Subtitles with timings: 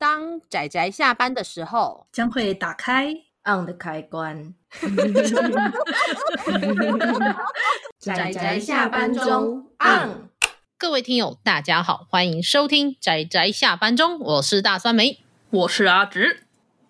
[0.00, 3.12] 当仔仔下班的时候，将会打开
[3.44, 4.54] on 的开关。
[8.00, 10.30] 仔仔下班中 on。
[10.78, 15.18] 各位听友，大家好，欢迎收听仔仔下班中，我是大酸梅，
[15.50, 16.44] 我是阿直，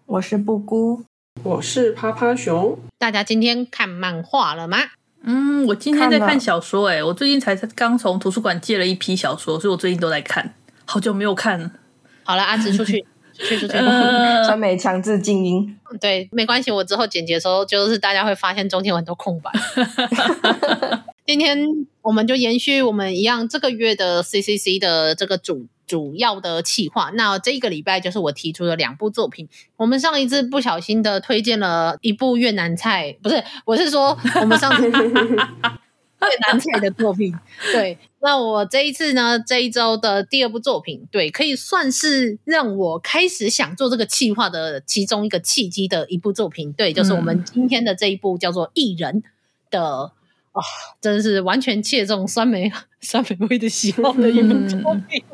[0.07, 1.03] 我是布姑，
[1.43, 2.79] 我是趴趴熊。
[2.97, 4.79] 大家今天看漫画了吗？
[5.23, 10.55] 嗯，我今天在看小说，哎，我最近才刚从图书馆借了一批小说，所以我最近都在看，
[10.85, 11.73] 好久没有看了。
[12.25, 13.73] 好了，阿直出去， 出去，出去。
[14.45, 15.77] 酸梅强制静音。
[16.01, 19.51] 对，没关系，我之后剪辑的时候，就是大家会发现中间有很多空白。
[21.27, 21.59] 今天
[22.03, 27.11] 我们就延续我们一样这个月的 CCC 的这个主主要的企划。
[27.15, 29.49] 那这一个礼拜就是我提出的两部作品。
[29.77, 34.91] 我们上一次不小心的推荐了一部越南菜，不是，我是说我们上次。
[36.23, 37.35] 越南菜的作品，
[37.73, 49.23] 对，那我这一次呢，这一周的第二部作品，对，可以算是让我开始想做这个企划的其中一个契机的一部作品，对，就是我们今天的这一部叫做《异人》
[49.71, 50.13] 的，
[50.53, 50.61] 啊、
[51.01, 55.25] 真的是完全切中酸梅酸梅味的喜好的一部作品。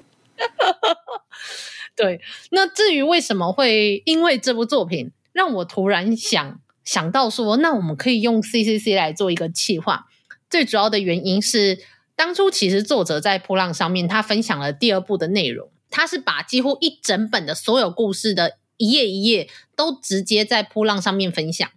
[1.97, 10.07] 对，那至于为什么会因为这部作品让我突然想想到说，那我们可以用 CCC 来做一个企划。
[10.49, 11.79] 最主要的原因是，
[12.15, 21.69] 当初其实作者在噗浪上面，他分享了第二部的内容，他是把几乎一整本的所有故事的一页一页都直接在噗浪上面分享。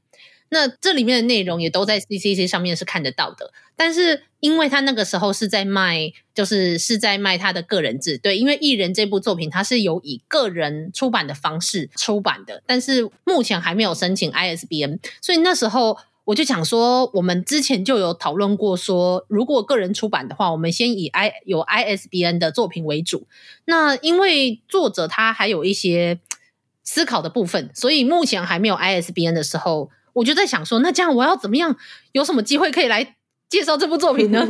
[0.51, 3.51] 那这里面的内容也都在 CCC 上面是看得到的。
[3.75, 15.97] 但是因为他那个时候是在卖，就是是在卖他的个人志，对，因为艺人这部作品他是有以个人出版的方式出版的，但是目前还没有申请 ISBN，所以那时候。
[16.29, 23.25] 我就想说，我们之前就有讨论过，说如果个人出版的话，我们先以 I 有 ISBN 的作品为主。
[23.65, 26.19] 那因为作者他还有一些
[26.83, 31.75] 思考的部分，所以目前还没有 ISBN 的时候，我就在想说，那这样我要怎么样？
[32.11, 33.15] 有什么机会可以来
[33.49, 34.47] 介绍这部作品呢？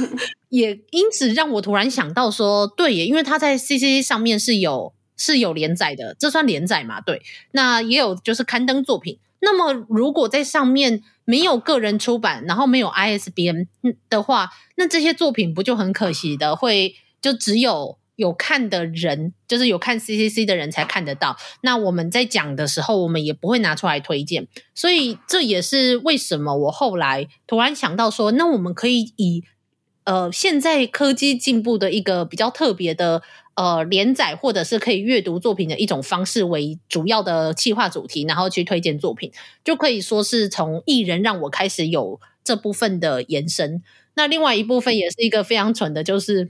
[0.50, 7.00] 也因此让我突然想到说，对耶，因为他在 CCC 上面是有是有连载的，这算连载嘛？
[7.00, 7.22] 对，
[7.52, 9.18] 那也有就是刊登作品。
[9.44, 13.66] 那么如果在上面没有个人出版，然后没有 ISBN
[14.08, 16.54] 的话，那这些作品不就很可惜的？
[16.54, 21.36] 会就只有有看的人，就是有看 CCC 的人才看得到。
[21.62, 24.46] 那我们在讲的时候，我们也不会拿出来推荐。
[24.74, 29.42] 所以这也是为什么我后来突然想到说，那我们可以以
[30.04, 33.22] 呃现在科技进步的一个比较特别的。
[33.54, 39.30] 呃，连载或者是可以阅读作品的一种方式为主要的企划主题，然后去推荐作品，
[39.62, 43.82] 就可以说是从艺人让我开始有这部分的延伸。
[44.14, 46.48] 那另外一部分也是一个非常蠢的，就是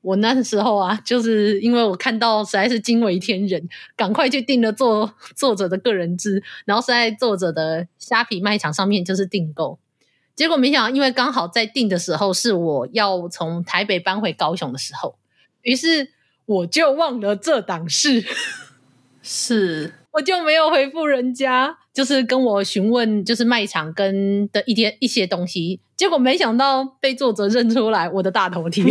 [0.00, 9.78] 我那时候啊，就是因为我看到实在是惊为天人，赶快去订了作作者的个人志，然后是在作者的虾皮卖场上面就是订购，
[10.34, 15.18] 结果没想到，因为刚好在订的时候是我要从台北搬回高雄的时候，
[15.60, 16.16] 于是。
[16.48, 18.24] 我就忘了这档事，
[19.22, 19.92] 是。
[20.12, 28.82] 我就没有回复人家，就是跟我询问，就是卖场跟的一些一些东西，结果没想到被作者认出来我的大头贴，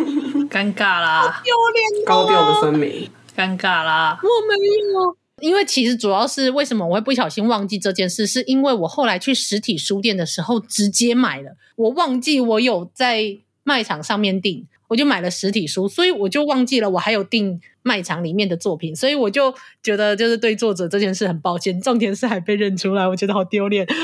[0.48, 4.54] 尴尬啦，丢脸，高调的声明，尴尬啦，我没
[4.92, 14.66] 有，因为其实主要是为什么我会不小心忘记这件事，是因为我后来去实体书店的时候直接买了，我忘记我有在卖场上面订。
[14.90, 21.80] 我就买了实体书，所以我就忘记了我还有订卖场里面的作品，所以我就觉得就是对作者这件事很抱歉。
[21.80, 23.86] 重点是还被认出来，我觉得好丢脸。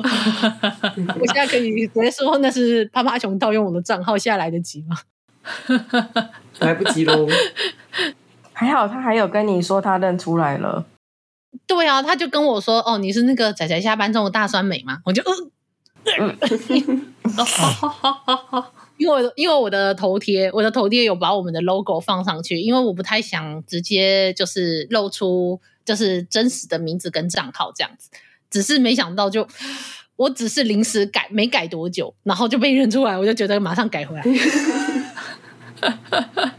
[0.00, 0.02] 我
[1.26, 4.96] 现在可以直接说那是趴趴熊盗用我的账号，现在来得及吗？
[6.60, 7.28] 来不及喽。
[8.54, 10.86] 还好他还有跟你说他认出来了。
[11.66, 15.22] 对啊，他就跟我说：“哦，你是那个仔仔下班中的大酸梅吗？”我就
[16.18, 16.34] 嗯。
[18.98, 28.10] 因为因为我的头贴，我的头贴有把我们的 logo 放上去，因为我不太想直接就是露出就是真实的名字跟账号这样子，
[28.50, 29.46] 只是没想到就
[30.16, 34.24] 我只是临时改，没改多久，然后就被认出来，我就觉得马上改回来。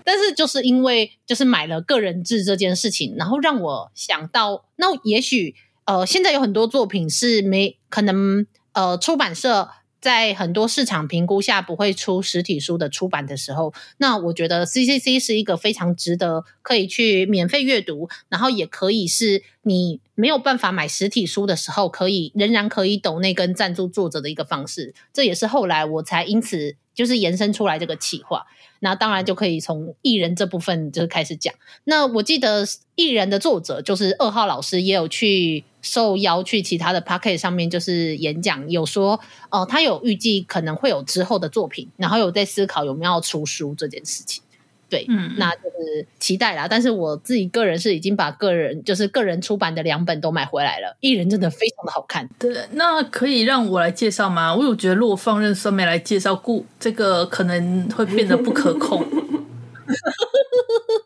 [0.05, 9.69] 但是就是因为就是买了个人制这件事情，然后让我想到，那也许呃现在有很多作品是没可能呃出版社。
[10.01, 24.93] 在很多市场评估下不会出实体书的出版的时候，那我觉得 CCC 是一个非常值得可以去免费阅读，然后也可以是你没有办法买实体书的时候，可以仍然可以抖那根赞助作者的一个方式。
[25.11, 28.45] 这也是后来我才因此就是延伸出来这个企划。
[28.81, 31.53] 那当然就可以从艺人这部分就是开始讲。
[31.85, 32.65] 那我记得
[32.95, 39.17] 艺人的作者就是二号老师，也有去受邀去其他的 podcast 上面就是演讲，有说
[39.49, 44.43] 哦、他有预计可能会有之后的作品，然后有在思考有没有要出书这件事情。
[44.89, 46.67] 对，嗯，那就是期待啦。
[46.67, 50.95] 但是我自己个人是已经把个人就是个人出版的两本都买回来了。
[50.99, 52.27] 艺人真的非常的好看。
[52.39, 54.55] 对，那可以让我来介绍吗？
[54.55, 59.05] 我有觉得如果放任酸梅来介绍故，这个可能会变得不可控。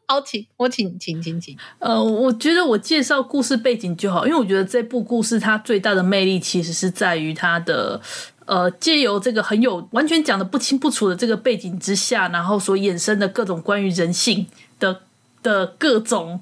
[0.07, 1.57] 好，请我请请请请。
[1.79, 8.00] 呃，我觉得我介绍故事背景就好，因为我觉得这部故事它最大的魅力其实是在于它的。
[8.45, 14.45] 呃，借由这个很有完全讲得不清不楚的这个背景之下，然后所衍生的各种关于人性
[14.79, 14.99] 的
[15.41, 16.41] 的各种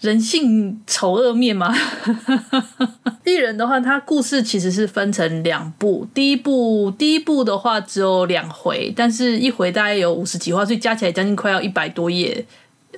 [0.00, 1.74] 人性丑恶面嘛。
[3.24, 12.46] 艺人的话，他故事其实是分成两部，第一部第一部的话只有两回，但是一回大概有五十几话，所以加起来将近快要一百多页，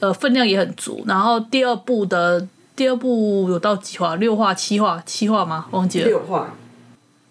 [0.00, 1.02] 呃，分量也很足。
[1.06, 2.46] 然后第二部的
[2.76, 4.16] 第二部有到几话？
[4.16, 5.66] 六话、七话、七话吗？
[5.70, 6.06] 忘记了。
[6.08, 6.52] 六话。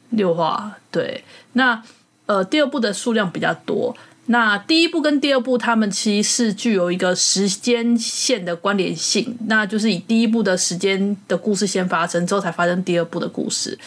[0.10, 1.24] 六话对，
[1.54, 1.84] 那
[2.26, 3.96] 呃第二部的数量比较多。
[4.30, 13.80] 那第一部跟第二部，他们其实是具有一个时间线的关联性，那就是以第一部的时间的故事先发生，之后才发生第二部的故事。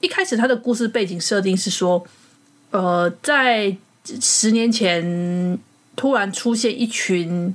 [0.00, 2.04] 一开始他的故事背景设定是说，
[2.72, 3.76] 呃，在
[4.20, 5.56] 十年前
[5.94, 7.54] 突然出现一群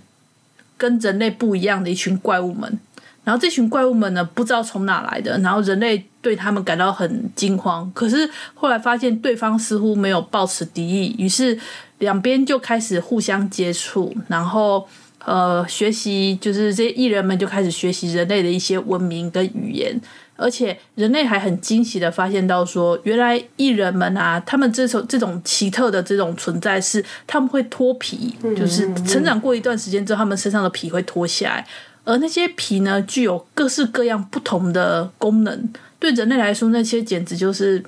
[0.77, 2.79] 跟人类不一样的一群怪物们。
[3.27, 7.91] 然后这群怪物们呢，不知道从哪来的，然后人类对他们感到很惊慌。
[7.93, 11.59] 可是后来发现对方似乎没有抱持敌意，于是
[11.97, 14.87] 两边就开始互相接触，然后
[15.25, 19.99] 呃学习，就是这些艺人们就开始学习人类的一些文明跟语言。
[20.37, 31.67] 而且人类还很惊喜的发现到说，原来艺人们啊，他们这种这种奇特的这种存在是他们会脱皮，就是成长过一段时间之后，他们身上的皮会脱下来。
[32.07, 35.69] 而那些皮呢，具有各式各样不同的功能。
[35.99, 37.83] 对人类来说，那些简直就是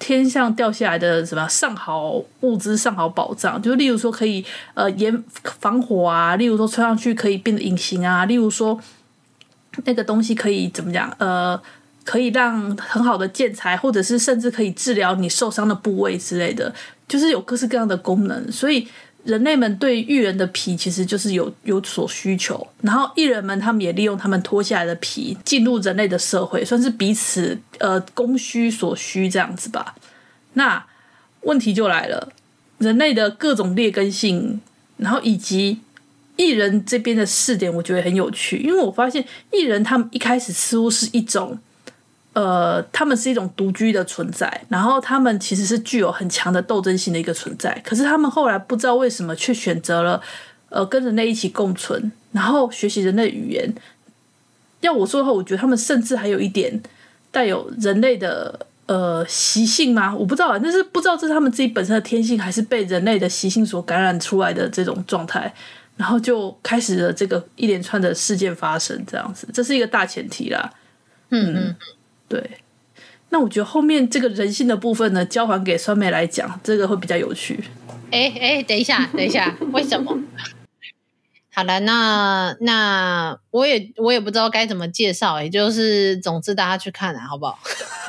[0.00, 3.62] 天上掉下来的什么上好物资、上好宝藏。
[3.62, 4.44] 就例如说，可以
[4.74, 5.22] 呃延
[5.60, 8.80] 防火啊；例如说，穿上去可以变得隐形啊；例如说，
[9.84, 11.08] 那个东西可以怎么讲？
[11.18, 11.60] 呃，
[12.02, 16.74] 可以让很好的建材，或者是甚至可以治疗你受伤的部位之类的，
[17.06, 18.50] 就是有各式各样的功能。
[18.50, 18.88] 所以。
[19.24, 29.94] 人类们对玉人的皮其实就是有有所需求，然后艺人们他们也利用他们脱下来的皮进入人类的社会，算是彼此呃供需所需这样子吧。
[30.54, 30.84] 那
[31.42, 32.32] 问题就来了，
[32.78, 34.60] 人类的各种劣根性，
[34.96, 35.80] 然后以及
[36.36, 41.58] 艺人这边的试点，我觉得很有趣，因为我发现艺人他们一开始似乎是一种。
[42.32, 47.76] 呃，他们是一种独居的存在，然后他们其实是具有很强的斗争性的一个存在。
[47.84, 50.22] 可是他们后来不知道为什么却选择了
[50.68, 53.74] 呃跟人类一起共存，然后学习人类语言。
[54.80, 56.80] 要我说的话，我觉得他们甚至还有一点
[57.30, 60.14] 带有人类的呃习性吗？
[60.14, 65.52] 我不知道啊，但是不知道这是他们自己本身的天性，还是被人类的习性所感染出来的这种状态。
[65.96, 70.72] 然后就开始了这个一连串的事件发生，这样子，这是一个大前提啦。
[71.28, 71.76] 嗯嗯。
[72.30, 72.40] 对，
[73.30, 77.58] 那我觉得后面这个人性的部分呢，交还给酸梅来讲，这个会比较有趣。
[78.12, 80.16] 哎哎，等一下，等一下，为什么？
[81.52, 87.58] 好了，那那我也我也不知道该怎么介绍，也就是总之大家去看啊，好不好？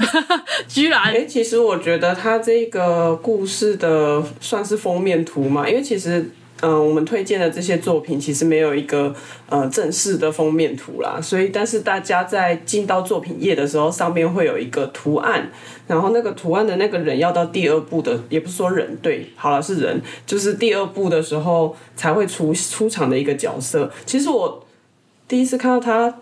[0.70, 6.30] 居然，哎，其实我觉得他这个故事的算是封面图嘛，因为其实。
[6.62, 9.14] 嗯、我们推荐的这些作品其实没有一个
[9.50, 15.50] 呃正式的封面图啦，所以但是大家在进到作品页的时候，上面会有一个图案，
[15.88, 23.92] 然后那个图案的那个人要到第二部的，也不是说人，对，好了是人，就是第二部的时候才会出出场的一个角色。
[24.06, 24.64] 其实我
[25.28, 26.14] 第一次看到他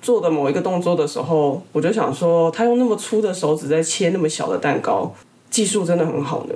[0.00, 5.14] 做的某一个动作的时候，我就想说，他用那么粗的手指在切那么小的蛋糕，
[5.50, 6.54] 技术真的很好呢。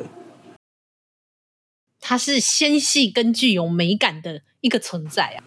[2.05, 5.39] 它是纤细跟具有美感的一个存在啊！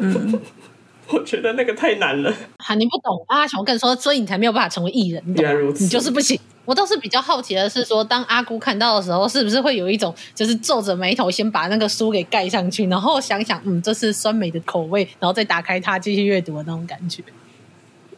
[0.00, 0.40] 嗯，
[1.12, 2.34] 我觉得那个太难了。
[2.58, 3.46] 哈，你不懂啊！
[3.46, 5.74] 小跟说，所以你才没有办法成为艺人，你懂吗？
[5.78, 6.40] 你就是不行。
[6.64, 17.22] 我倒是比较好奇的是说，说当阿姑看到的时候，是不是会有一种就是皱着眉头，先把那个书给盖上去，然后想想，嗯，这是酸梅的口味，然后再打开它继续阅读的那种感觉？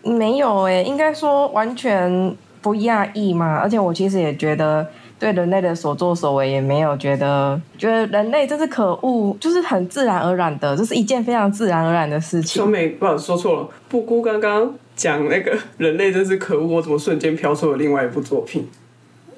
[0.05, 3.57] 没有诶、欸，应该说完全不讶异嘛。
[3.57, 4.89] 而且我其实也觉得。
[5.23, 12.61] 对人类的所作所为也没有觉得，觉得人类真是可恶，就是很自然而然的，这是一件非常自然而然的事情。
[12.61, 18.69] 说美，不好意思说错了，布姑刚刚讲那个人类真是可恶，我怎么瞬间飘出了另外一部作品？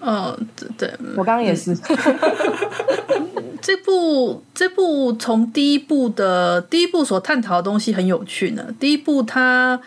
[0.00, 1.72] 嗯，对对，我刚刚也是。
[1.72, 8.64] 嗯、这部这部从第一部的第一部所探讨的东西很有趣呢。
[8.80, 9.78] 第一部它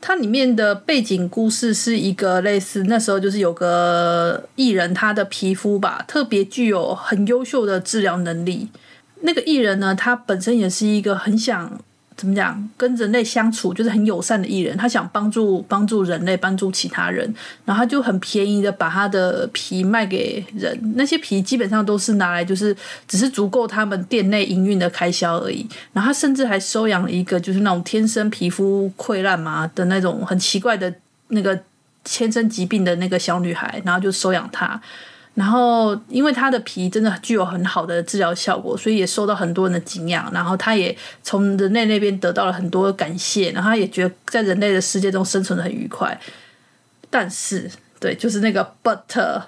[0.00, 8.68] 它里面的背景故事是一个类似那时候就是有个艺人，他的皮肤吧特别具有很优秀的治疗能力。
[9.22, 11.80] 那个艺人呢，他本身也是一个很想。
[12.16, 12.70] 怎么讲？
[12.78, 17.34] 跟人类相处就是很友善的艺人，他想帮助帮助人类，帮助其他人，
[17.66, 20.94] 然后他就很便宜的把他的皮卖给人。
[20.96, 22.74] 那些皮基本上都是拿来就是
[23.06, 25.68] 只是足够他们店内营运的开销而已。
[25.92, 30.92] 然后他甚至还收养了一个就是那种天生皮肤溃烂嘛的那种很奇怪的
[31.28, 31.58] 那个
[32.02, 34.80] 天生疾病的那个小女孩，然后就收养她。
[35.36, 40.28] 然后，因为它的皮真的具有很好的治疗效果，所以也受到很多人的敬仰。
[40.32, 43.50] 然后，他也从人类那边得到了很多感谢。
[43.52, 46.18] 然后，他也觉得在人类的世界中生存的很愉快。
[47.10, 49.42] 但是，对，就是那个 but。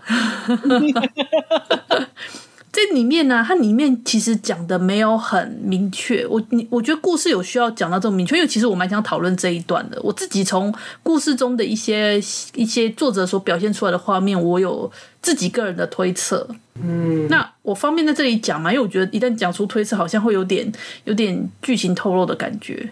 [2.79, 6.25] 这里面呢，它里面其实讲的没有很明确。
[6.29, 10.01] 我你我觉得故事有需要讲到这么明确，因为其实我蛮想讨论这一段的。
[10.01, 12.19] 我自己从故事中的一些
[12.55, 14.89] 一些作者所表现出来的画面，我有
[15.21, 16.47] 自己个人的推测。
[16.81, 18.73] 嗯，那我方便在这里讲吗？
[18.73, 22.91] 因为我觉得一旦讲出推测，好像会有点有点剧情透露的感觉。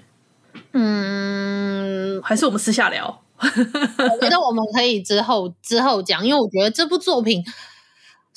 [0.73, 3.23] 嗯，还是我们私下聊。
[3.38, 7.45] 我觉得我们可以之后之后讲，因为我觉得这部作品。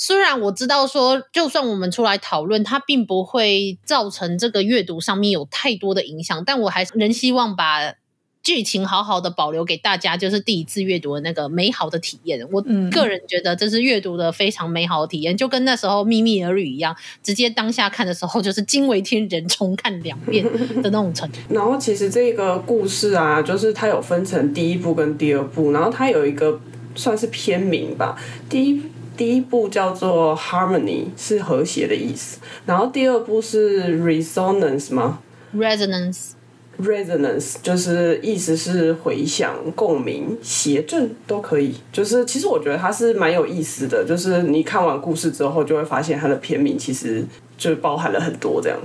[0.02, 7.94] 虽然我知道说，就算我们出来讨论，它并不会造成这个阅读上面有太多的影响，但我还仍希望把
[8.42, 12.40] 剧情好好的保留给大家，就是第一次阅读的那个美好的体验。
[12.50, 20.46] 我个人觉得这是阅读的非常美好的体验，就跟那时候《秘密耳语》一样，直接当下看的时候就是惊为天人，重看两遍
[20.82, 21.38] 的那种程度。
[21.54, 26.58] 然后其实这个故事啊，就是它有分成第一部跟第二部，然后它有一个
[26.96, 28.18] 算是片名吧，
[28.50, 28.82] 第一。
[29.20, 32.40] 第一部叫做 Harmony，是和谐的意思。
[32.66, 35.20] 然后第二部是 Resonance 吗
[35.54, 41.76] ？Resonance，Resonance 就是意思是回响、共鸣、谐振都可以。
[41.92, 44.06] 就是其实我觉得它是蛮有意思的。
[44.08, 47.26] 就是你看完故事之后，就会发现它的片名其实
[47.58, 48.80] 就包含了很多这样。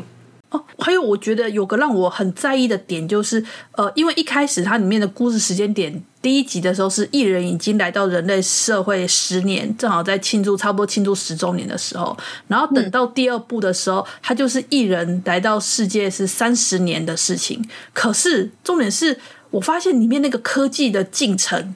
[0.50, 3.44] 哦，还有我觉得有个让我很在意的点，就是
[3.76, 12.16] 呃，因为一开始它里面的故事时间点，第一集的时候是艺人已经来到人类社会十年，正好在庆祝差不多庆祝十周年的时候，
[12.48, 17.62] 然后等到第二部的时候，他就是艺人来到世界是三十年的事情。
[17.92, 21.74] 可是重点是我发现里面那个科技的进程，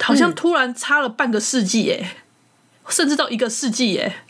[0.00, 2.12] 好像突然差了半个世纪耶，
[2.88, 4.22] 甚至到一个世纪耶。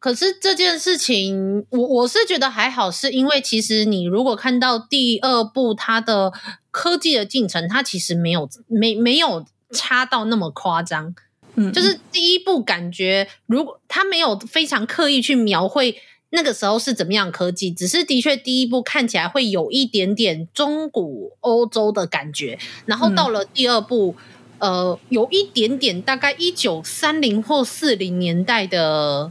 [0.00, 6.32] 可是这件事情，我我是觉得还好，是因为其实你如果看到第二部它的
[6.70, 11.14] 科技的进程，它其实没有没没有差到那么夸张。
[11.56, 15.94] 嗯，就是第一部感觉，如果它没有非常刻意去描绘
[16.30, 24.16] 那个时候是怎么样科技，只是的确第一部看起来会有一点点中古欧洲的感觉，然后到了第二部，
[24.60, 29.30] 嗯、呃，有一点点大概一九三零或四零年代的。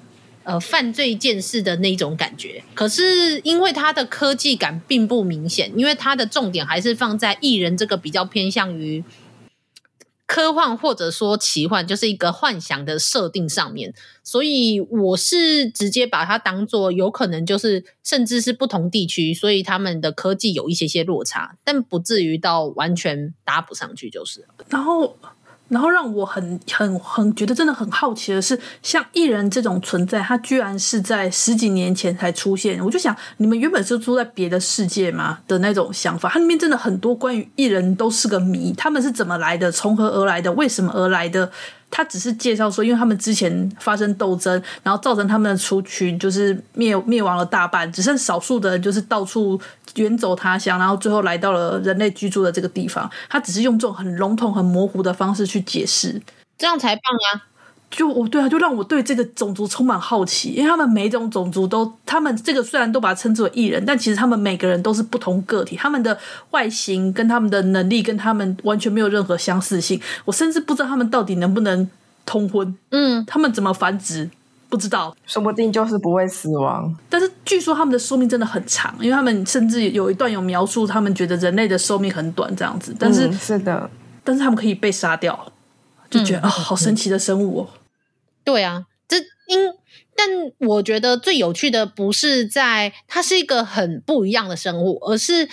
[0.50, 9.04] 呃，犯罪见识的那种感觉，可是因为它的科技感并不明显，因为它的重点还是放在艺人这个比较偏向于
[10.26, 24.48] 科幻或者说奇幻，就是一个幻想的设定上面，所以我是直接把它当做有可能就是甚至是不同地区，所以他们的科技有一些些落差，但不至于到完全搭不上去，就是。
[24.70, 25.16] 然后。
[25.70, 32.84] 然后让我很很很觉得真的很好奇的是，像艺人这种存在，他居然是在十几年前才出现。
[32.84, 35.40] 我就想，你们原本是住在别的世界吗？
[35.48, 36.30] 的那种想法。
[36.30, 39.72] 它里面真的很多关于艺人都是个谜，他们是怎么来的？
[39.72, 40.52] 从何而来的？
[40.54, 41.52] 为什么而来的？
[41.92, 49.60] 他只是介绍说，因为他们之前发生斗争，然后造成他们的族群就是灭灭亡了大半，只剩少数的人就是到处
[49.96, 53.10] 远走他乡，然后最后来到了人类居住的这个地方。
[53.30, 56.22] 他只是用这种很笼统、很模糊的方式去解释，
[56.58, 57.02] 这样才棒
[57.34, 57.46] 啊！
[57.92, 66.18] 就我对啊，就让我对这个种族充满好奇，因为他们每一种种族都，他们这个虽然都把它称之为艺人，但其实他们每个人都是不同个体，他们的
[66.52, 70.00] 外形跟他们的能力跟他们完全没有任何相似性。
[70.26, 71.90] 我甚至不知道他们到底能不能
[72.26, 74.30] 通婚，嗯，他们怎么繁殖，
[74.70, 76.96] 不知道，说不定就是不会死亡。
[77.10, 82.96] 但是据说他们的寿命真的很长，因为他们甚至有一段有描述，他们觉得人类的寿命很短这样子。
[83.00, 83.90] 但是、嗯、是的，
[84.24, 85.52] 但是他们可以被杀掉，
[86.10, 87.70] 就觉得啊、嗯哦，好神奇的生物哦。
[88.44, 89.74] 对啊，这因
[90.16, 90.28] 但
[90.68, 95.48] 我觉得最有趣的不是在它是一个很不一样的生物，而是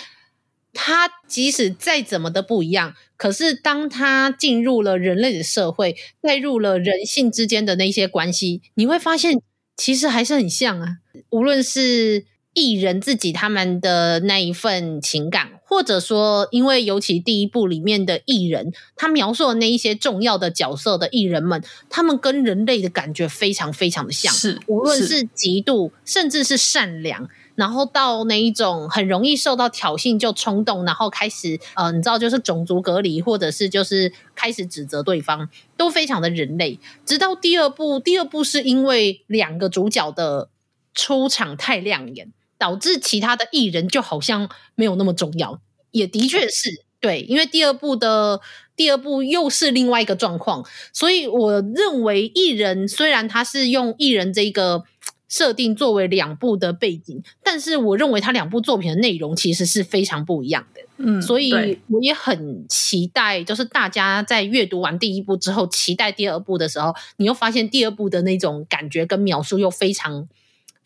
[0.73, 9.41] 它即使再怎么的不一样，可是当它进入了人类的社会，带入了人性之间的那些关系，你会发现
[9.75, 10.97] 其实还是很像啊。
[11.29, 36.79] 无论是艺人自己他们的那一份情感，或者说，因为尤其第一部里面的艺人，他描述的那一些重要的角色的艺人们，他们跟人类的感觉非常非常的像，是无论是嫉妒，甚至是善良，然后到那一种很容易受到挑衅就冲动，然后开始呃，你知道，就是种族隔离，或者是就是开始指责对方，都非常的人类。
[37.05, 40.49] 直到第二部，第二部是因为两个主角的
[40.93, 42.31] 出场太亮眼。
[42.57, 45.59] 导致其他的艺人就好像没有那么重要，
[45.91, 48.41] 也的确是对，因为第二部的
[48.75, 54.83] 第二部又是另外一个状况，所以我认为艺人虽然他是用艺人这个
[55.29, 70.27] 设定作为两部的背景，但是我认为他两部作品的内容其实是非常不一样的，嗯，所以我也很期待，就是大家在阅读完第一部之后，期待第二部的时候，你又发现第二部的那种感觉跟描述又非常。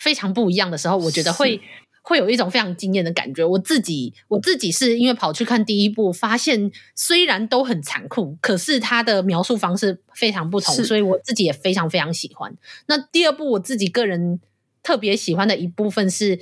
[0.02, 1.62] 非常不一样的时候，我觉得会
[2.02, 3.46] 会有一种非常惊艳的感觉。
[3.46, 12.52] 我自己我自己是因为跑去看第一部，发现虽然都很残酷，可是它的描述方式非常不同，所以我自己也非常非常喜欢。
[12.88, 14.40] 那第二部我自己个人
[14.82, 16.40] 特别喜欢的一部分是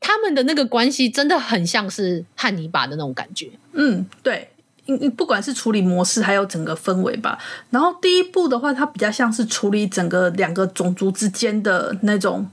[0.00, 3.50] 他们的那个关系，真的很像是汉尼拔的那种感觉。
[3.74, 4.48] 嗯，对，
[5.14, 7.38] 不管是处理模式还有整个氛围吧。
[7.68, 12.48] 然后第一部的话，它比较像是处理整个两个种族之间的那种。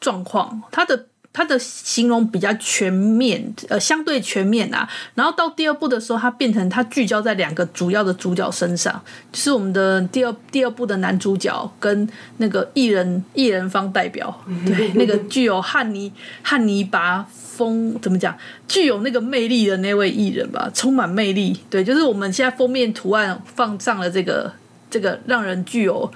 [0.00, 4.88] 状况，它的它的形容比较全面，呃，相对全面啊。
[5.14, 8.98] 然后到第二部的时候，它变成它聚焦在两个主要的主角身上，
[9.30, 16.10] 就是我们的第二第二部的男主角跟那个艺人艺人方代表，对，那个具有汉尼
[16.42, 18.34] 汉尼拔风怎么讲，
[18.66, 21.60] 具有那个魅力的那位艺人吧，充满魅力。
[21.68, 24.50] 对，就是我们现在封面图案放上了这个
[24.88, 26.10] 这个让人具有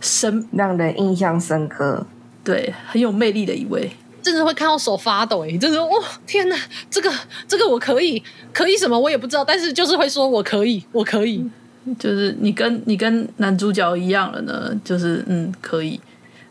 [0.00, 2.04] 深让人印象深刻。
[2.46, 3.90] 对，很有魅力的一位，
[4.22, 5.88] 真的会看到手发抖诶，就是哇，
[6.28, 6.56] 天哪，
[6.88, 7.12] 这个
[7.48, 8.22] 这个我可以，
[8.52, 11.44] 可以什么我也不知道，但是就是会说我可以，我可以，
[11.98, 16.00] 就是你跟你跟男主角一样了呢，就是嗯，可以。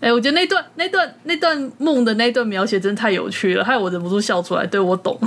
[0.02, 4.67] 哎，我觉得那段那段那段梦的那段描写真的太有趣了，害我忍不住笑出来。
[4.67, 5.17] 对，我懂。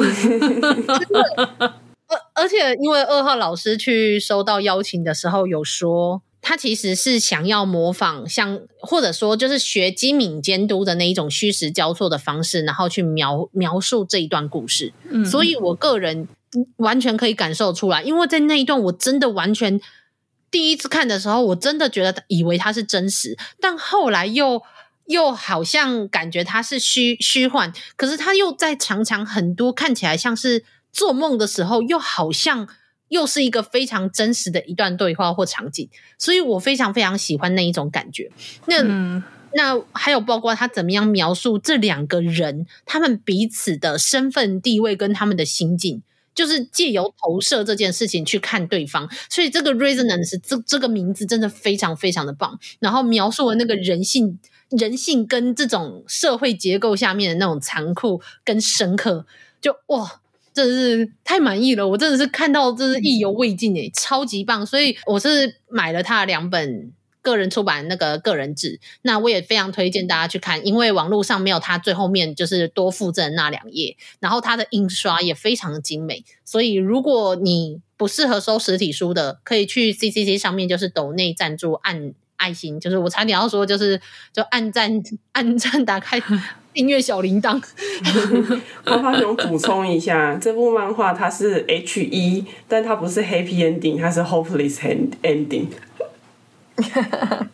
[2.06, 6.20] 而而且因为二号老师去收到邀请的时候有说。
[6.48, 14.94] 他其实是想要模仿像，或者说就是学机敏监督的那一种虚实交错的方式，然后去描描述这一段故事。
[15.10, 16.26] 嗯，所以我个人
[16.76, 19.78] 完全可以感受出来，因为在那一段我真的完全
[20.50, 24.62] 第一次看的时候，我真的觉得以为它是真实，但后来又
[25.04, 32.66] 又好像感觉它是虚虚幻，可是他又在常常很多看起来像是做梦的时候，又好像。
[33.08, 38.30] 又是一个非常真实的一段对话或场景，所以我非常非常喜欢那一种感觉。
[38.66, 39.22] 那、嗯、
[39.54, 46.02] 那还有包括他怎么样描述这两个人，他们彼此的身份地位跟他们的心境，
[46.34, 49.08] 就是借由投射这件事情去看对方。
[49.30, 52.58] 所以这个 resonance 这这个名字真的非常非常的棒。
[52.78, 59.24] 然后描述了那个人性，人性跟这种社会结构下面的那种残酷跟深刻，
[59.60, 60.20] 就哇。
[60.58, 64.66] 真的是太满意了，我真的是看到真是意犹未尽诶，超级棒！
[64.66, 66.92] 所以我是买了他的两本
[67.22, 82.12] 个人出版那个个人志，那我也非常推荐大家去看，因为网络上没有他最后面就是多附赠那两页，然后他的印刷也非常的精美，所以如果你不适合收实体书的，可以去 CCC 上面就是抖内赞助按
[82.48, 84.00] 爱心，就是我差点要说就是
[84.32, 84.90] 就按赞
[85.32, 86.18] 按赞打开。
[86.72, 87.60] 订阅小铃铛。
[88.84, 94.78] 花花熊补充一下，这部漫画它是 H E，但它不是 Happy Ending，它是 Hopeless
[95.22, 95.66] Ending。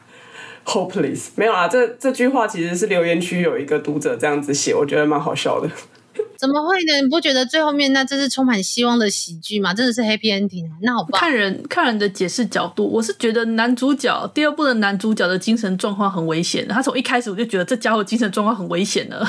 [0.67, 5.71] Hopeless 没有啊，这这句话其实是留言区有一个读者这样子写，我觉得蛮好笑的。
[6.39, 7.01] 怎么会呢？
[7.03, 9.75] 你不觉得最后面那真是充满希望的喜剧吗？
[9.75, 11.21] 真的是 happy ending，那好棒。
[11.21, 16.67] 看人看人的解释角度，我是觉得男主角第二部的男主角的精神状况很危险。
[16.69, 19.27] 他从一开始我就觉得这家伙精神状况很危险了。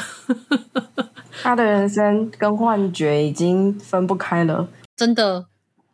[1.41, 5.45] 他的人生跟幻觉已经分不开了，真的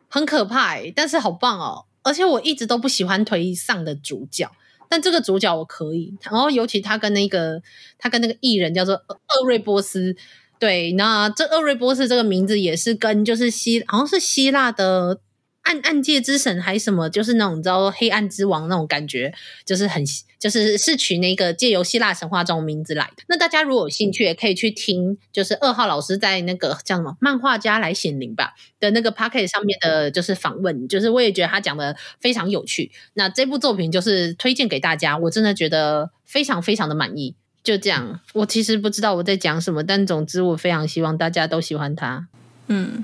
[0.08, 0.76] 很可怕。
[0.96, 1.86] 但是好棒哦！
[2.04, 4.50] 而且我一直都不喜欢推上的主角，
[4.90, 6.18] 但这个主角我可以。
[6.22, 7.62] 然后尤其他跟那个
[7.98, 10.16] 他跟那个艺人叫做厄瑞波斯。
[10.62, 15.19] 对，那这厄瑞波斯这个名字也是跟就是希好像是希腊的
[15.63, 19.34] 暗暗界之神还是什么，就是那种你知道黑暗之王那种感觉，
[19.65, 20.04] 就是很
[20.38, 23.24] 就是是取那个借由希腊神话这种名字来的。
[23.28, 32.91] 那大家如果有兴趣，也可以去听，就是二号老师在那个叫什么漫画家来显灵吧的那个 p o c k e t 上面的，就是访问，就是我也觉得他讲的非常有趣。
[33.15, 37.34] 那这部作品就是推荐给大家，我真的觉得非常非常的满意。
[37.63, 42.26] 就这样，我其实不知道我在讲什么，但总之我非常希望大家都喜欢他。
[42.67, 43.04] 嗯，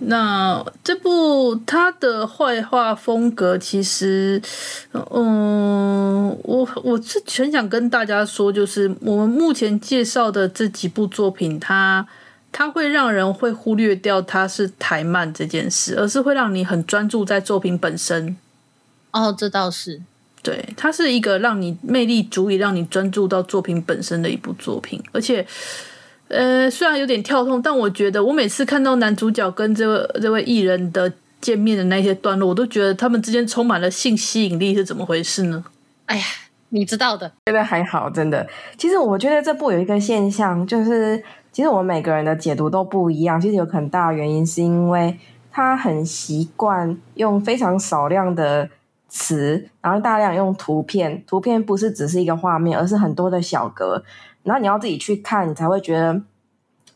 [0.00, 4.40] 那这部他的绘画风格其实，
[4.92, 12.06] 嗯，我我是很想跟大家说，就是我们目前介绍的这几部作品，它
[12.52, 18.36] 它会让人会忽略掉它是台漫这件事，而是会让你很专注在作品本身。
[19.10, 20.02] 哦，这倒是。
[20.42, 25.46] 对，它是一个让你魅力足以让你专注到作品本身的一部作品，而且，
[26.28, 35.62] 呃，虽然有点跳痛，但我觉得我每次看到男主角跟这位这位艺人的见面的那些段落，我都觉得他们之间充满了性吸引力，是怎么回事呢？
[36.06, 36.24] 哎呀，
[36.70, 38.48] 你知道的，觉得还好，真的。
[38.78, 41.22] 其实我觉得这部有一个现象，就是
[41.52, 43.38] 其实我们每个人的解读都不一样。
[43.38, 45.18] 其实有很大原因是因为
[45.52, 48.70] 他很习惯用非常少量的。
[49.10, 54.02] 词，然后大量用图片，图片不是只是一个画面，而是很多的小格，
[54.44, 56.22] 然后你要自己去看，你才会觉得，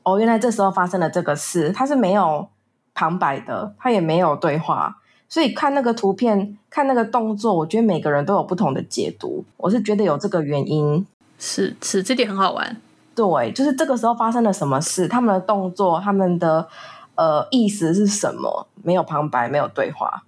[0.04, 2.48] 哦，原来这时候发生了这个事，它是没有
[2.94, 4.96] 旁白的，它也没有对话，
[5.28, 11.04] 所以看那个图片，看那个动作，我觉得每个人都有不同的解读，我是觉得有这个原因，
[11.38, 12.76] 是是，这点很好玩，
[13.16, 16.68] 对，就是这个时候发生了什么事，他们的动作，他们的
[17.16, 20.22] 呃意思是什么，没有旁白，没有对话。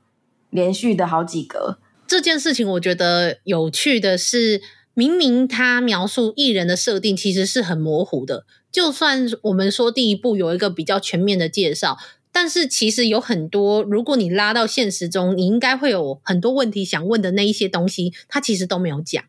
[0.51, 4.63] 连续的好几格，这件事情我觉得有趣的是，
[4.95, 8.47] 明明他描述艺人的设定其实是很模糊的。
[8.71, 11.99] 就算我们说第一部有一个比较全面的介绍，
[12.31, 19.25] 但是其实有很多，如果你拉到现实中，你应该会有很多问题想问的那一些东西，他其实都没有讲。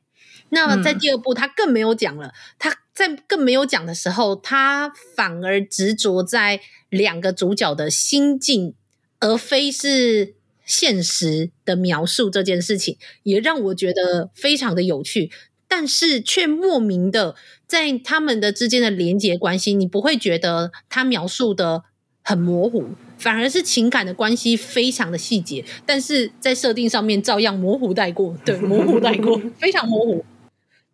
[0.50, 2.34] 那在第二部，他更没有讲了。
[2.60, 8.76] 他在更没有讲的时候，他反而执着在两个主角的心境，
[9.20, 10.37] 而非是。
[10.68, 15.32] 现实的描述这件事情也让我觉得非常的有趣，
[15.68, 21.84] 但是却莫名的在他们的之间的连结关系，你不会觉得他描述的
[22.22, 30.26] 很模糊，反而是情感的关系非常的细节，但是在设定上面照样模糊带过，对，模糊带过，非常模糊，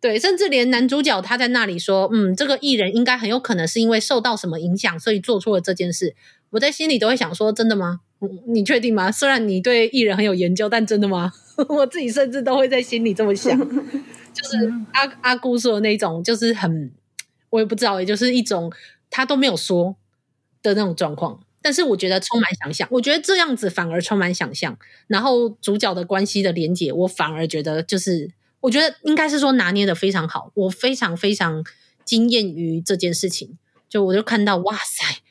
[0.00, 6.14] 对，甚至连男主角他在那里说，嗯，这个艺人应该很有可能是因为受到什么影响，所以做出了这件事，
[6.50, 8.00] 我在心里都会想说，真的吗？
[8.46, 9.10] 你确定吗？
[9.10, 11.32] 虽然你对艺人很有研究，但真的吗？
[11.68, 13.58] 我自己甚至都会在心里这么想。
[14.34, 16.90] 就是阿阿姑说的那种，就是很，
[17.50, 18.72] 我也不知道，也就是一种
[19.08, 19.94] 他都没有说
[20.62, 21.40] 的那种状况。
[21.62, 24.76] 但是我觉得充满想象，我觉得这样子反而充满想象。
[25.06, 30.50] 然后主角的关系的连结，我反而觉得就是，我觉得应该是说拿捏的非常好。
[30.54, 31.64] 我非常非常
[32.04, 33.56] 惊艳于这件事情，
[33.88, 35.22] 就我就看到，哇塞！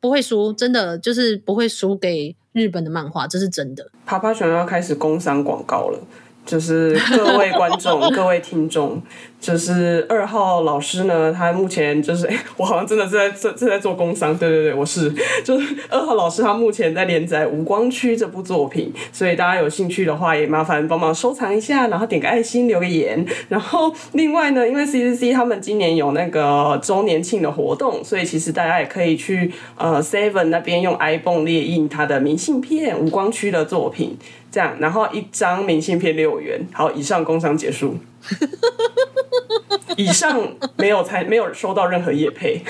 [0.00, 3.90] 不会输，真的就是不会输给日本的漫画，这是真的。
[4.06, 5.98] 啪啪熊要开始工商广告了。
[6.44, 9.00] 就是各位观众、 各位听众，
[9.42, 15.12] 就是二号老师呢，他目前就是， 我好像真的是在正在做工商，对对对，我是，
[15.44, 34.16] 就是二号老师，他目前在连载《无光区》这部作品，所以大家有兴趣的话，也麻烦帮忙收藏一下，然后点个爱心，留个言，然后另外呢，因为 CCC 他们今年有那个周年庆的活动，所以其实大家也可以去呃 Seven 那边用 ibon 列印他的明信片，《无光区》的作品。
[34.52, 36.60] 这样，然后一张明信片六元。
[36.72, 37.96] 好，以上工商结束。
[39.96, 42.62] 以上没有才没有收到任何业配。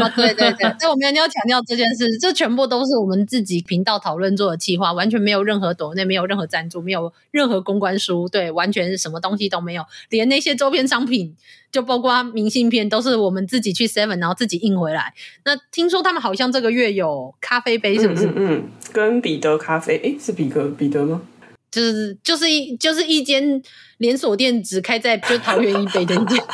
[0.00, 11.34] 啊， 对对对，所以我们要强调这件事，这全部都是我们自己频道讨论做的企划，完全没有任何抖内，没有任何赞助，没有任何公关书，对，完全是什么东西都没有，连那些周边商品，
[11.70, 15.12] 就包括明信片，都是我们自己去 Seven 然后自己印回来。
[15.44, 18.28] 那听说他们好像这个月有咖啡杯，是不是？
[18.28, 21.20] 嗯，嗯，嗯，跟彼得咖啡，诶，是彼得彼得吗？
[21.70, 23.62] 就是就是一就是一间
[23.98, 26.42] 连锁店，只开在就桃园以北的店。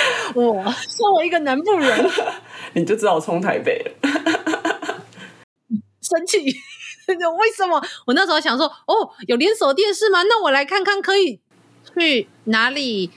[0.34, 0.64] 我
[0.96, 2.10] 作为一个南部人，
[2.74, 3.90] 你就知道我冲台北了，
[6.00, 6.38] 生气？
[6.38, 7.82] 为什么？
[8.06, 10.22] 我那时候想说，哦，有连锁店是吗？
[10.22, 11.40] 那我来看看可以
[11.94, 13.10] 去哪里？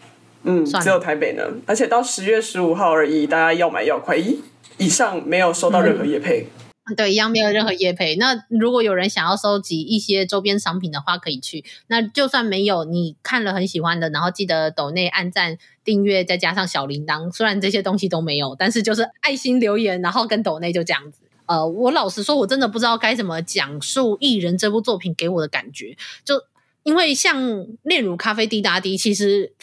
[0.44, 4.18] 嗯，只有台北呢，而且到十月十五号而已，大家要买要快。
[4.18, 4.42] 一
[4.80, 6.48] 以上没有收到任何业配。
[6.58, 6.63] 嗯
[6.98, 8.18] 对，一样没有任何业配。
[8.18, 11.64] 那如果有人想要收集一些周边商品的话，可以去。
[11.88, 17.32] 那就算没有，你看了很喜欢的，然后记得抖内按赞、订阅，再加上小铃铛。
[17.32, 21.20] 虽然这些东西都没有，但是就是爱心留言，然后跟抖内就这样子。
[21.46, 25.96] 呃，我老实说，我真的不知道该怎么讲述《异人》这部作品给我的感觉。
[26.26, 26.44] 就
[26.84, 27.42] 因为像
[27.84, 29.54] 《炼乳咖啡滴答滴》，其实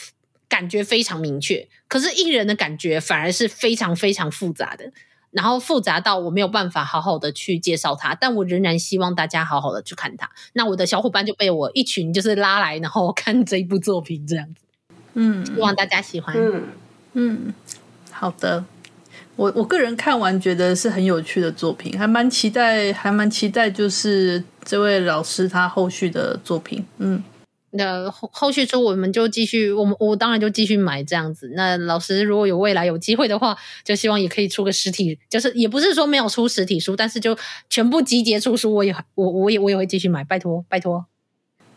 [0.48, 4.92] 感觉非常明确，可是《异人》的感觉反而是非常非常复杂的，
[5.30, 8.14] 然后复杂到我没有办法好好的去介绍它。
[8.14, 10.30] 但我仍然希望大家好好的去看它。
[10.52, 14.60] 那我的小伙伴就被我一群就是拉来，然后 看这一部作品这样子。
[15.14, 16.34] 嗯，希望大家喜欢。
[16.36, 16.64] 嗯
[17.12, 17.54] 嗯，
[18.10, 18.64] 好的。
[19.36, 26.84] 我我个人看完觉得是很有趣的作品，还蛮期待，还蛮期待，就是这位老师他后续的作品。
[26.98, 27.22] 嗯，
[27.70, 31.52] 那后后续书我们就继续，我们我当然就继续买这样子。
[31.54, 37.36] 那老师如果有未来有机会的话，就希望也可以出个实体，就是也不是说没有出实体书，但是就
[37.68, 41.06] 全部集结出书，我也我我也我也会继续买，拜托拜托。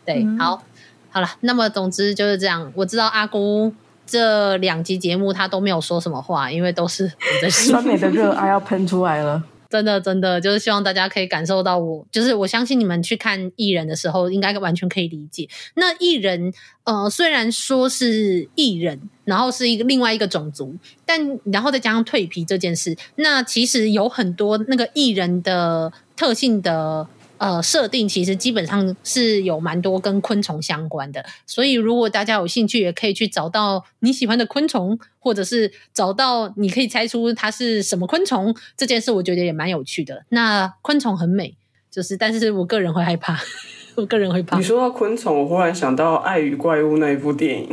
[0.04, 0.62] 对，嗯、好，
[1.10, 2.72] 好了，那么总之就是这样。
[2.76, 3.72] 我知道阿姑。
[4.06, 7.72] 这两集节目他都没有说什么话，因为都是我在说。
[7.80, 9.42] 酸美的热爱要喷出来了，
[9.74, 15.48] 真的真的就是希望大家可以感受到我，就是我相信你们去看艺人的时候，应该完全可以理解。
[15.74, 16.52] 那艺人
[16.84, 27.08] 呃，虽然说是艺人，然后是一个另外一个种族，但然后再加上蜕皮这件事，那其实有很多那个艺人的特性的。
[27.38, 40.24] 呃，设定其实基本上是有蛮多跟昆虫相关的，所以如果大家有兴趣，也可以去找到你喜欢的昆虫，或者是找到你可以猜出它是什么昆虫这件事，我觉得也蛮有趣的。
[40.28, 41.56] 那昆虫很美，
[41.90, 43.38] 就是，但是我个人会害怕，
[43.96, 44.56] 我个人会怕。
[44.56, 47.68] 你说到昆虫，我忽然想到《爱与怪物》那一部电影。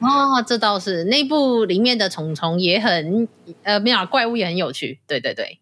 [0.00, 3.28] 哦，这倒是，那部里面的虫虫也很
[3.62, 5.58] 呃，没有怪物也很有趣，对对对。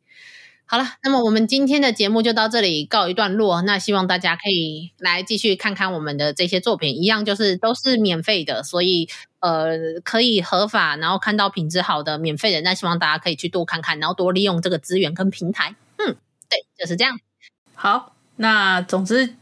[0.70, 3.61] 好了，那么我们今天的节目就到这里告一段落。
[3.62, 9.09] 那希望大家可以来继续看看我们的这些作品，一样就是都是免费的，所以
[9.40, 12.61] 呃可以合法，然后看到品质好的免费的。
[12.61, 15.74] 那希望大家可以去多看看，然后多利用这个资源跟平台。
[15.96, 16.14] 嗯，
[16.48, 17.18] 对，就是这样。
[17.74, 19.35] 好，那总之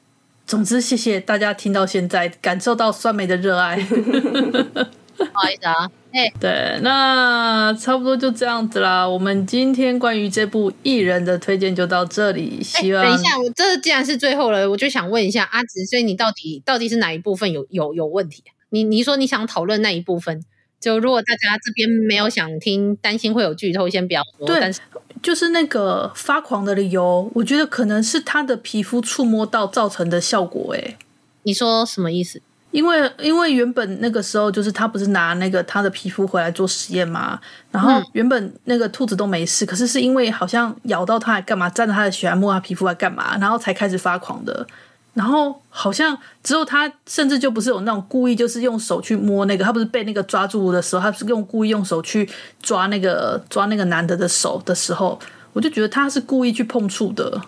[0.47, 3.77] 总之，谢谢大家听到现在，感受到酸梅的热爱。
[3.85, 5.91] 不好意思啊。
[6.11, 6.33] Hey.
[6.41, 9.07] 对，那差不多就这样子啦。
[9.07, 12.63] 我们今天关于这部艺人的推荐就到这里。
[12.63, 18.43] 希望、欸、等一下，我这既然是最后了，我就想问一下阿紫，所以你到底到底是哪一部分有有有问题？
[18.71, 20.43] 你你说你想讨论那一部分，
[20.81, 24.47] 就如果大家这边没有想听，担心会有剧透，先不要说。
[24.47, 24.81] 对，但是
[25.23, 30.75] 就是那个发狂的理由，我觉得可能是他的皮肤触摸到造成的效果。
[30.75, 30.97] 哎，
[31.43, 32.41] 你说什么意思？
[32.71, 44.67] 因为因为原本那个时候就是他不是拿那个他的皮肤回来做实验嘛，然后原本那个兔子都没事，可是是因为好像咬到他还干嘛，沾着他的血还摸他皮肤还干嘛，然后才开始发狂的。
[45.15, 52.29] 然后好像之后他甚至就不是有那种故意就是用手去摸那个，他不是被那个抓住的时候，他是用故意用手去
[52.63, 55.19] 抓那个抓那个男的的手的时候，
[55.55, 57.41] 我就觉得他是故意去碰触的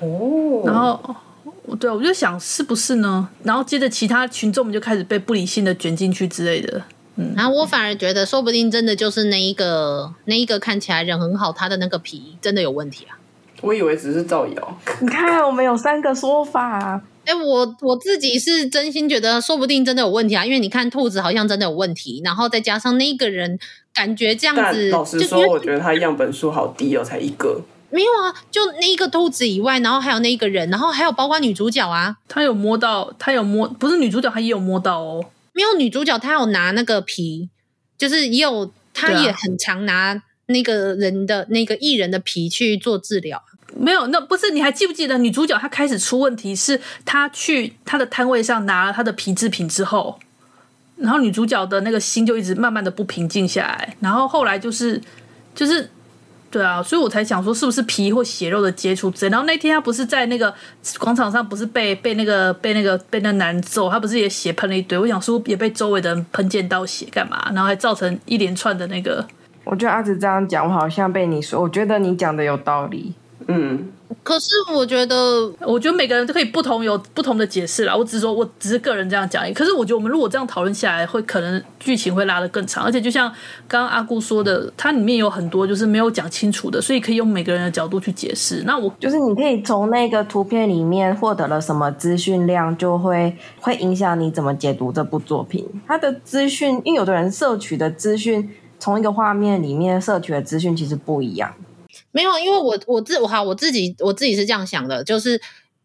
[0.00, 1.14] 哦，然后。
[1.80, 3.28] 对，我就想是不是呢？
[3.42, 6.82] 然后接着其他群众们就开始被不理性的卷进去之类的。
[7.16, 13.16] 嗯，然后我反而觉得，说不定真的就是那一个那一个看起来人很好，他的那个皮真的有问题啊。
[13.60, 14.78] 我以为只是造谣。
[15.00, 17.00] 你看，我们有三个说法。
[17.24, 20.44] 哎，我我自己是真心觉得，说不定真的有问题啊。
[20.44, 23.58] 因为你看兔子好像真的有问题，然后再加上那个人
[23.94, 24.90] 感觉这样子。
[24.90, 27.62] 老实说，我觉得他样本数好低哦，才一个。
[27.94, 35.24] 没有啊，就那一个兔子以外，然后还有那一个人，然后还有包括女主角啊，她有摸到，她有摸，不是女主角，她也有摸到哦。
[35.52, 37.48] 没有女主角，她有拿那个皮，
[37.96, 43.40] 就是也有，她也很常拿那个人的、啊、那个艺人的皮去做治疗。
[43.76, 50.18] 没有，那不是你还记不记得女主角她开始出问题，是她去她的摊位上拿了她的皮制品之后，
[50.96, 55.00] 然后女主角的那个心就一直慢慢的不平静下来，然后后来就是
[55.54, 55.88] 就是。
[56.54, 59.30] 对啊，所以我才想说是不是皮或血肉的接触之类。
[59.32, 60.54] 然后那天他不是在那个
[61.00, 64.96] 广场上，不是被被那个被那个被那男揍，他不是也血喷了一堆？
[64.96, 67.44] 我想说也被周围的人喷溅到血干嘛？
[67.46, 69.26] 然后还造成一连串的那个。
[69.64, 73.12] 我觉得阿紫这样讲，我好像被你说，我觉得你讲的有道理。
[73.48, 73.90] 嗯。
[74.22, 77.94] 可是我觉得，我觉得每个人都可以不同有不同的解释啦。
[77.94, 79.42] 我只是说，我只是个人这样讲。
[79.52, 82.84] 可是我觉得，我们如果这样讨论下来，会可能剧情会拉得更长。
[82.84, 83.28] 而且就像
[83.66, 88.62] 刚刚阿姑说的，它里面有很多就是没有讲清楚的，所以可以用每个人的角度去解释。
[88.64, 95.66] 那我就是你可以从那个图片里面获得了什么资讯量，就会会影响你怎么解读这部作品。
[95.86, 101.52] 它的资讯，因为有的人摄取的资讯，从一个画面里面摄取的资讯其实不一样。
[102.14, 105.40] 没有，因为我我自我哈我自己我自己是这样想的，就是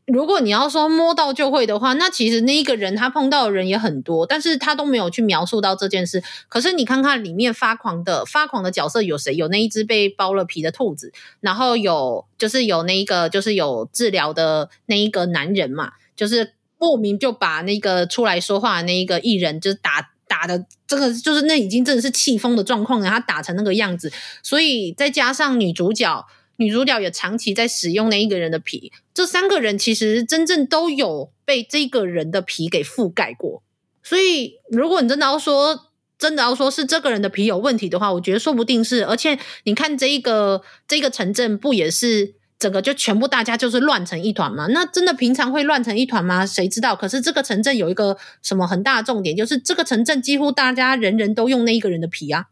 [0.05, 6.23] 如果你要说摸到就会的话，那其实那一个人他碰到的人也很多，但是他都没有去描述到这件事。
[6.47, 9.33] 可是你看看里面发狂的发狂的角色有谁？
[9.33, 24.09] 有那一只被剥了皮的兔子，然后有就是有那一个就是有治疗的那一个男人嘛，就是莫名就把那个出来说话的那一个艺人就打打的，这个就是那已经真的是气疯的状况然后打成那个样子，
[24.41, 26.25] 所以再加上女主角。
[26.61, 33.63] 女主角也长期在使用那一个人的皮，这三个人其实真正都有被这个人的皮给覆盖过。
[34.03, 35.85] 所以，如果你真的要说，
[36.17, 39.05] 真的要说是这个人的皮有问题的话，我觉得说不定是。
[39.05, 44.67] 而且，你看这一个这个城镇不也是整个就全部大家就是乱成一团嘛？
[44.67, 46.45] 那真的平常会乱成一团吗？
[46.45, 46.93] 谁知道？
[46.93, 52.47] 可是这个城镇有一个什么很大的重点，就是这个城镇几乎大家人人都用那一个人的皮啊。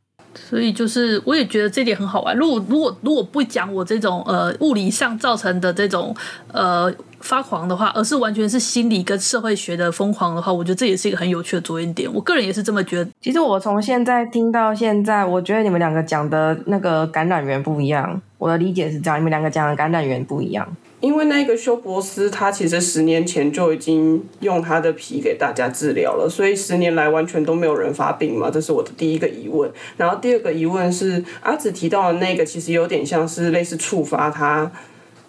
[0.49, 2.37] 所以就是，我也觉得这点很好玩。
[2.37, 6.15] 如果如果如果不讲我这种呃物理上造成的这种
[6.53, 12.09] 呃发狂的话，而是完全是心理跟社会学的疯狂的话，我觉得这也是一个很有趣的着眼点。
[12.13, 13.09] 我个人也是这么觉得。
[13.21, 18.21] 其实我从现在听到现在，我觉得你们两个讲的那个感染源不一样。
[18.37, 20.67] 我的理解是这样，你们两个讲的感染源不一样。
[20.99, 29.71] 因为那个休伯斯，他其实十年前就已经用他的皮给大家治疗了，所以十年来完全都没有人发病嘛，这是我的第一个疑问。
[29.95, 34.71] 然后第二个疑问是，阿紫提到的那个其实有点像是类似触发他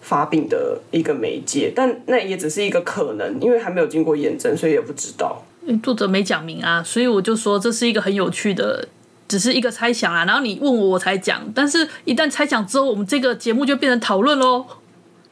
[0.01, 5.43] 发病的一个媒介，但那也只是一个可能，因为还没有经过验证，所以也不知道。
[5.83, 8.87] 作者没讲明啊，所以我就说这是一个很有趣的，
[9.27, 10.25] 只是一个猜想啊。
[10.25, 14.65] 然后你问我，我才讲，但是一旦猜想之后，我们这个节目就变成讨论喽。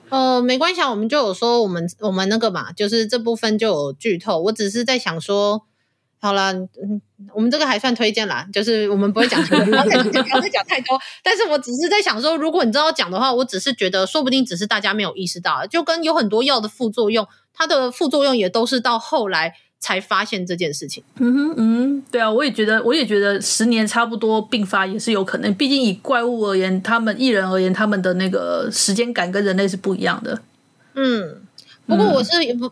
[0.09, 4.39] 呃，没关系啊，我们就有说我们我们那个嘛，就是这部分就有剧透。
[4.39, 5.63] 我只是在想说，
[6.19, 7.01] 好了，嗯，
[7.33, 9.65] 我们这个还算推荐啦，就是我们不会讲太多，
[10.23, 10.99] 不要再讲太多。
[11.23, 19.53] 但是我只是在想说，如果你知道讲的话，我只是觉得，说不定只是大家没有意识到，就跟有很多药的副作用，它的副作用也都是到后来。
[19.79, 21.03] 才发现这件事情。
[21.19, 25.53] 嗯哼，嗯，对啊，我也觉得，我也觉得十年差不多并发也是有可能。
[25.53, 30.41] 毕竟以怪物而言，他们艺人而言，他们的那个时间感跟人类是不一样的。
[30.95, 31.43] 嗯，
[31.87, 32.31] 不过我是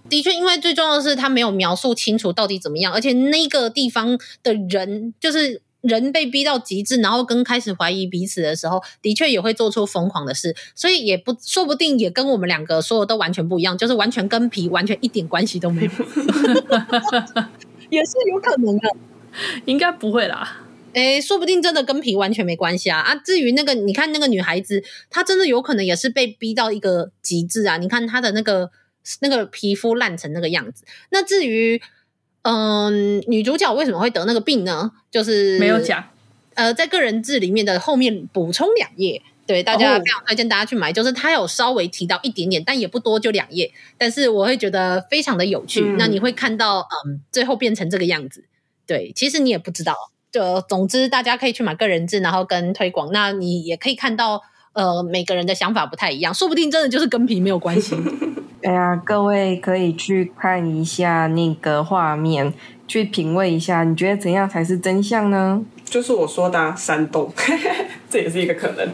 [0.10, 5.62] 的确，因为最重要的是他没有描述清楚到底怎么样，而且那个地方的人就是。
[5.88, 15.90] 人被逼到极致，然后跟开始怀疑彼此的时候，的确也会做出疯狂的事，所以也不说不定也跟我们两个说的都完全不一样，就是完全跟皮完全一点关系都没有，
[17.92, 18.90] 也是有可能的，
[19.66, 20.64] 应该不会啦。
[20.94, 23.02] 诶，说不定真的跟皮完全没关系啊！
[23.02, 27.78] 啊，至于那个，你看那个女孩子，她真的有可能也是被逼到一个极致啊！
[27.78, 28.72] 你看她的那个
[29.20, 31.82] 那个皮肤烂成那个样子，那至于。
[32.48, 34.92] 嗯，女主角为什么会得那个病呢？
[35.10, 36.04] 就是没有讲。
[36.54, 40.94] 呃，在个人志里面的后面补充两页，对大家非常推荐大家去买。
[40.94, 43.74] 就是他有稍微提到一点点，但也不多，就两页。
[43.98, 45.82] 但是我会觉得非常的有趣。
[45.82, 48.46] 嗯、那你会看到，嗯，最后变成这个样子。
[48.86, 49.96] 对，其实你也不知道。
[50.32, 53.10] 就总之，大家可以去买个人志，然后跟推广。
[53.12, 57.96] 那你也可以看到，呃，每个人的想法不太一样，说不定真的就是跟皮没有关系。
[58.66, 62.52] 哎呀，各位可以去看一下那个画面，
[62.88, 65.64] 去品味一下，你觉得怎样才是真相呢？
[65.84, 67.32] 就是我说的啊，山洞，
[68.10, 68.90] 这也是一个可能。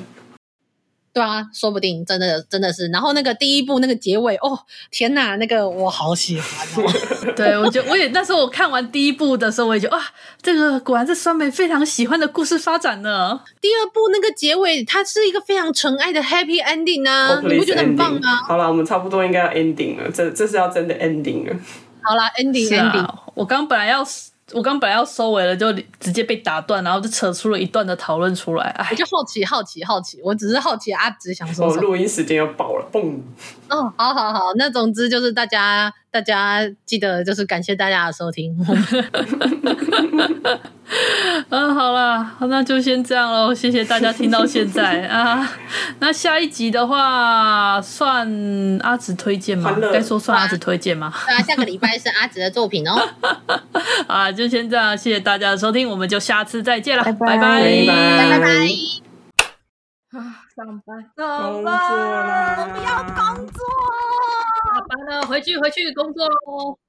[1.14, 2.88] 对啊，说不定真的真的是。
[2.88, 4.58] 然后那个第一部那个结尾，哦
[4.90, 6.92] 天哪，那个我好喜欢哦。
[7.36, 10.04] 对，我觉得我也那时候我看完第一部的时候，我也觉得哇，
[10.42, 13.42] 这个果然是酸梅非常喜欢的故事发展呢。
[13.60, 18.38] 第二部那个结尾，它是一个非常纯爱的 happy ending 啊，你不觉得很棒吗？
[18.48, 21.56] 好了，我们差不多应该要 ending 了，这这是要真的 ending 了。
[22.04, 24.06] 好了，ending、啊、ending，我刚本来要。
[24.54, 28.66] 我刚本来要收尾了，就直接被打断，然后就扯出了一段的讨论出来。
[28.78, 31.82] 哎，我就好奇，好奇，好奇，我只是好奇阿直想说什么。
[31.82, 33.20] 录音时间要爆了，嘣！
[33.70, 38.54] 哦，好好好，那总之就是大家，大家记得就是感谢大家的收听。
[41.50, 43.54] 嗯， 好了，那就先这样喽。
[43.54, 45.50] 谢谢大家听到现在啊。
[46.00, 48.28] 那下一集的话，算
[48.82, 49.74] 阿紫推荐吗？
[49.94, 51.14] 该说算阿紫推荐吗？
[51.26, 53.02] 对啊，下个礼拜是阿紫的作品哦。
[54.08, 58.48] 啊，就先这样，谢谢大家的收听，我们就下次再见了，拜拜，拜拜，拜拜。
[60.12, 63.64] 啊，上班，工作啦，我不要工作。
[64.92, 66.82] 完了，回去，回去工作喽。